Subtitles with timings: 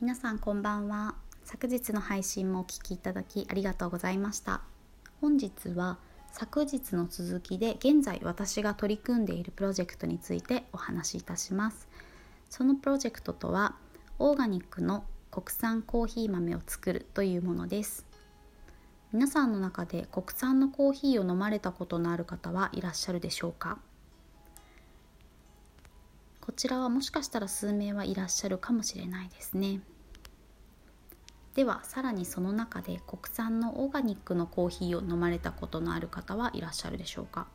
[0.00, 1.14] 皆さんこんばんは。
[1.44, 4.62] 昨日の配信もお聴きいただきありがとうございました。
[5.20, 5.98] 本日は
[6.32, 11.86] 昨日の続きで現在私が取り組んでいるプロジェクトについてお話しいたします。
[12.48, 13.74] そのプロジェクトとは
[14.18, 18.06] オーガニックの国産コーヒー豆を作るというものです。
[19.12, 23.76] 皆さんの中で国産のコーヒーを飲まれたことのある方はいらっしゃるでしょうか？
[26.40, 29.80] こちらはもしかしたら数名はいらっしゃるかもしれないですね。
[31.54, 37.48] ではさらにその中で国産のオーガニックのコーヒーを飲まれたことのある方はいらっしゃるでしょうか。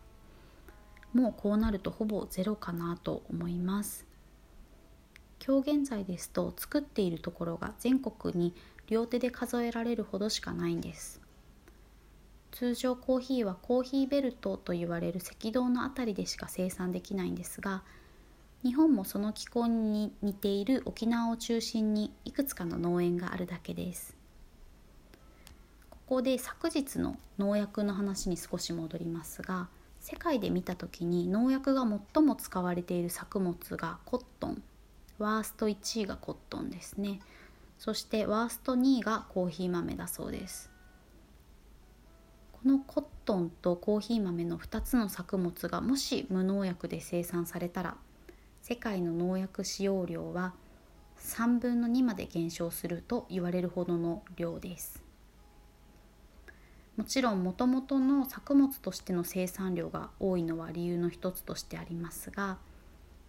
[1.14, 4.06] もうこうなるとほぼゼロかなと思います。
[5.46, 8.54] 今日現在ですと作っているところが全国に
[8.88, 11.22] 両手で数えられるほどしかないんです。
[12.52, 17.84] 通常コーヒーはコーヒーベルトと言われる赤道の辺りでしか生産できないんですが
[18.64, 24.16] 日本もその気候に似ている沖縄を中心にいくつかの農園があるだけです。
[25.90, 31.82] ここで昨日の農薬の話に少し戻りますが世界で見た時に農薬が
[32.14, 34.62] 最も使われている作物がコットン
[35.18, 37.20] ワースト1位がコットンですね。
[37.80, 40.70] そしてワースト2位がコーヒー豆だそうです。
[42.52, 47.96] このコットンとコーヒー豆の2つの作物がもし無農薬で生産されたら
[48.68, 50.56] 世界の農薬使用量は
[51.20, 55.04] 3分の2まで減少すると言われるほどの量です。
[56.98, 62.58] もちろんもともとの作物としての生産量が多いのは理由の一つとしてありますが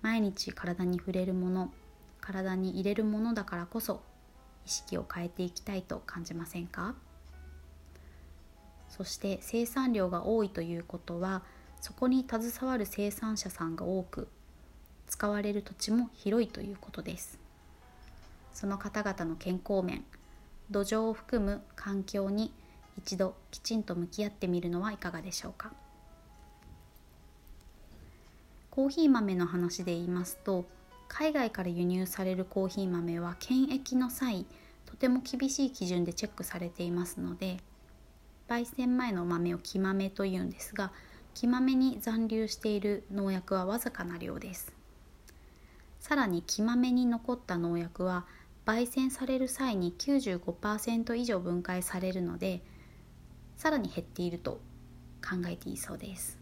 [0.00, 1.70] 毎日体に触れるもの
[2.22, 4.00] 体に入れるものだからこそ
[4.64, 6.94] 意識を変えていきたいと感じませんか？
[8.88, 11.42] そして生産量が多いということは
[11.82, 14.28] そこに携わる生産者さんが多く
[15.16, 17.38] 使われる土地も広いということです。
[18.52, 20.04] その方々の健康面
[20.70, 22.52] 土壌を含む環境に
[22.98, 25.72] 一度きちんと向き合ってみるのはいかがでしょうか。
[28.70, 30.66] コーヒー豆の話で言いますと
[31.08, 34.44] 海外から輸入されるコーヒー豆は検疫の際
[34.84, 37.56] とても厳しい基準でチェックされていますので
[38.48, 40.92] 焙煎前の豆を木豆というんですが
[41.32, 44.75] 木豆に残留している農薬はわずかな量です。
[46.06, 48.26] さらに木豆に残った農薬は
[48.64, 52.62] 焙煎される際に95%以上分解されるので
[53.56, 54.60] さらに減っていると
[55.20, 56.38] 考えていいそうです。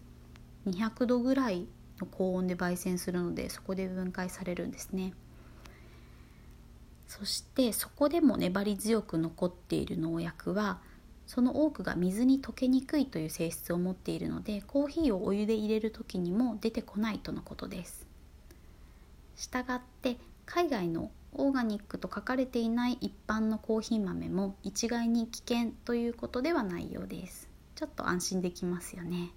[0.66, 1.66] 200度ぐらい
[1.98, 5.14] の高温で焙煎するのでそこで分解されるんですね。
[7.06, 10.82] そしてそこでも粘り強く残っている農薬は
[11.26, 18.13] その多くが水に溶けにくいという性質を持っているのでコーヒーをお湯で入れる時にも出てこないとのことです。
[19.36, 27.48] したがって海外のオーガニックと書かれていない一般のコーヒー豆も一概に危険ということではないようです。
[27.74, 29.32] ちょっと安心できますよね。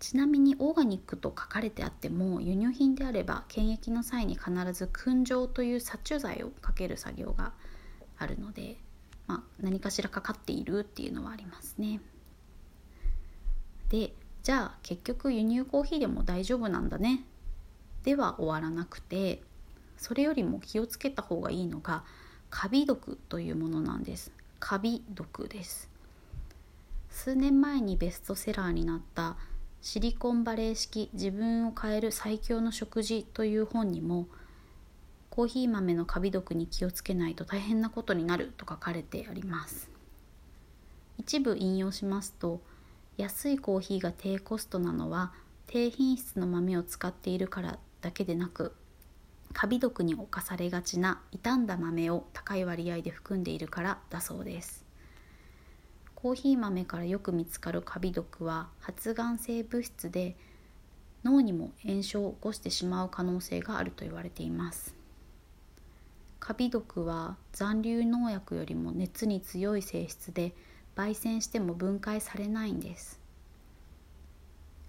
[0.00, 7.54] ちなみにオーガニックと書かれてあっても輸入品であれば検疫の際に必ず燻蒸という殺虫剤をかける作業が
[8.18, 8.76] あるので、
[9.26, 12.00] まあ、何かしらかかっているっていうのはありますね。
[13.88, 14.12] で
[14.42, 17.24] じゃあ結局輸入コーヒーでも大丈夫なんだね。
[18.04, 19.42] では終わらなくて
[19.96, 22.04] それよりも気をつけた方がいいのが
[22.50, 24.30] カビ毒というものなんです。
[24.60, 25.90] カビ毒です。
[27.10, 29.36] 数年前にベストセラーになった
[29.80, 34.28] シリコンバレー式自分を変える最強の食事という本にも
[35.30, 39.90] コーヒー豆のカビ毒に気をつけないと大変なことになると書かれてあります。
[41.18, 42.60] 一部引用しますと
[43.16, 45.32] 安いコーヒーが低コストなのは
[45.66, 48.74] 低品質の豆を使っているからだけでなく
[49.54, 54.84] カビ毒に侵されがちな傷んだ豆を高い割合で含んでいるからだそうです。
[56.14, 60.36] コーヒー豆からよく見つかるカビ毒は発がん性物質で
[61.24, 64.94] 脳にも炎症を起こしてしまう可能性があると言われています。
[66.40, 70.54] カビ毒は残留農薬よりも熱に強い性質で
[70.94, 73.18] 焙煎しても分解されないんです。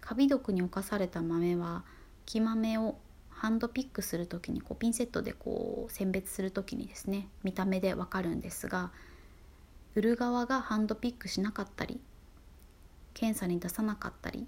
[0.01, 1.85] カビ毒に侵された豆は
[2.25, 2.97] 木豆を
[3.35, 8.91] ハンドピックする時にこうピンセットでこう選別する時にですね見た目でわかるんですが
[9.93, 11.99] 売る側がハンドピックしなかったり
[13.13, 14.47] 検査に出さなかったり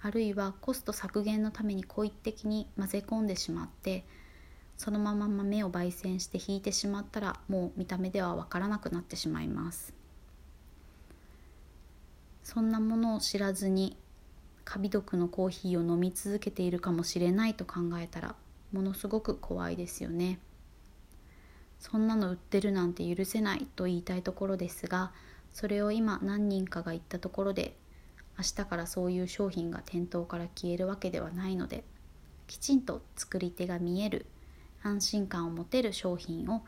[0.00, 4.04] あるいはコスト削減のために故意的に混ぜ込んでしまって
[4.76, 9.92] そのまま豆を焙煎して引いてしまったらもう見た目では分からなくなってしまいます。
[12.44, 13.96] そんなものを知らずに
[14.68, 18.34] カビ毒のコーヒーを飲み続けているかもしれないと考えたら
[18.70, 20.38] ものすごく怖いですよね。
[21.80, 25.10] そんなの売ってるなんて許せないと言いたいところですが
[25.54, 27.76] それを今何人かが言ったところで
[28.36, 31.82] 明日からそういう商品が店頭から消えるわけではないので
[32.46, 34.26] きちんと作り手が見える
[34.82, 36.62] 安心感を持てる商品を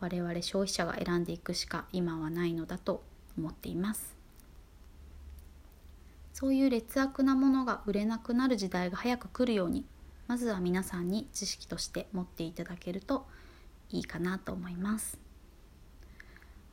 [0.00, 3.04] 我々消費者が選んでいくしか今はないのだと
[3.38, 4.15] 思っています。
[6.38, 9.86] そういう劣悪なものが売れなくなる時代が早く来るように
[10.26, 13.26] まずは皆さんに知識として持っていただけると
[13.88, 15.18] いいかなと思います。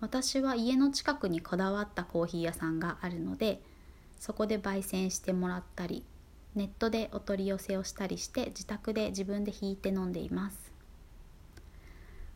[0.01, 3.61] 私は家の近くにこだわったコーヒー屋さんがあるので
[4.19, 6.03] そこで焙煎してもらったり
[6.55, 10.73] ネットでお取り寄せをしたりして自宅で自分で引いて飲んでいます。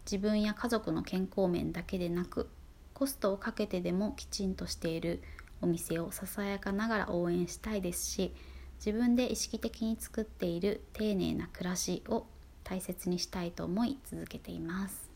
[0.09, 2.47] 自分や家族の健康面だけでなく
[2.94, 5.21] コストをかけてでもきちんとしている
[5.62, 8.33] お店をささやかながら応援したいですし
[8.77, 12.25] 自分で意識的に作っている丁寧な暮らしを
[12.63, 15.09] 大切にしたいと思い続けています。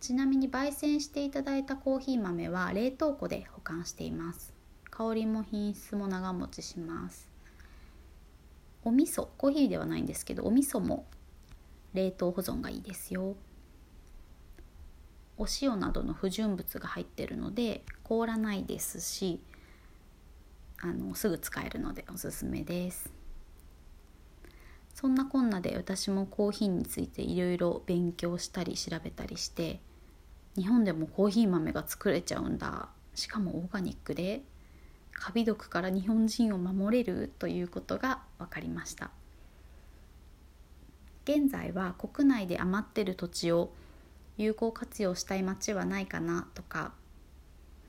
[0.00, 4.52] ちなみに焙煎していただいたコーヒー豆は冷凍庫で保管しています。
[4.90, 7.28] 香りも品質も長持ちします。
[8.84, 11.06] お味噌コーヒーではないんですけどお味噌も
[11.94, 13.34] 冷凍保存がいいですよ。
[15.36, 19.40] お塩などの不純物が入ってるので凍らないですし
[20.80, 23.10] あのすぐ使えるのでおすすめです。
[24.94, 29.80] そんなこんなで私もコーヒーについていろいろ勉強したり調べたりして
[30.56, 32.88] 日本でもコーヒー豆が作れちゃうんだ。
[33.14, 34.42] しかもオーガニックで
[35.12, 39.10] カビ毒から日本人を守れるということが分かりました。
[41.24, 43.72] 現在は国内で余ってる土地を
[44.36, 46.92] 有効活用したい町はないかなとか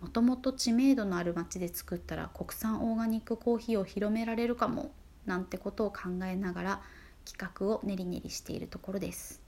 [0.02, 4.92] もともと知名度のある町で作ったら国産オーガニックコーヒーを広められるかも
[5.26, 6.82] なんてことを考えながら
[7.26, 9.42] 企画を練り練りしているところです。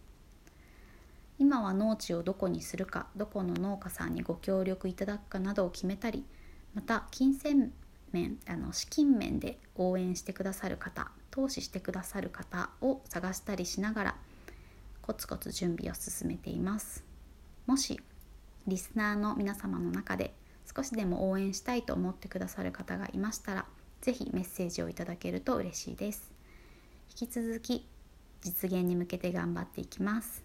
[1.40, 6.26] 今は農地をどこにするかどこの農家さんにご協力いただくかなどを決めたり
[6.74, 7.72] また金銭
[8.12, 14.16] 面あの資金面で応援してくださる方投資してくださる方を探したりしながら
[15.08, 17.02] コツコツ準備を進めています。
[17.66, 17.98] もし
[18.68, 20.36] リスナーの皆様の中で
[20.76, 23.66] 少しでも応援したいと思ってくださる方がいましたら
[24.02, 26.30] 是非メッセージをいただけると嬉しいです。
[27.22, 27.88] 引き続き
[28.42, 30.44] 実現に向けて頑張っていきます。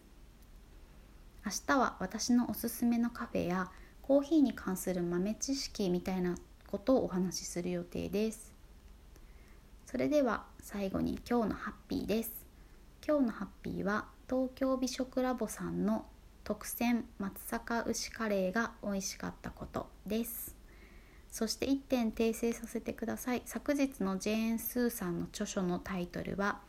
[1.44, 3.69] 明日は私のおすすめのカフェや
[4.00, 6.37] コーヒーに関する豆知識みたいな
[6.69, 8.53] ことをお話しする予定です。
[9.87, 12.31] それでは最後に今日のハッピーです。
[13.05, 16.06] 今日のハッピーは東京美食ラボさんの
[16.43, 20.56] 特選松阪牛カレーが美味しかったことです。
[21.31, 23.43] そして1点訂正させてください。
[23.44, 26.61] 昨日のジェーン・スーさんの著書のタイトルは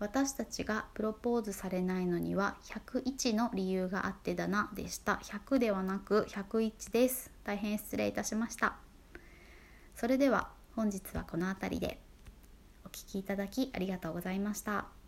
[0.00, 5.14] 私たちがプロポーズされないのには101の理由があってだなでした。
[5.22, 7.30] 100ではなく101です。
[7.42, 8.74] 大変失礼いたしました。
[9.96, 11.98] それでは本日はこの辺りで
[12.84, 15.01] お聴きいただきありがとうございました。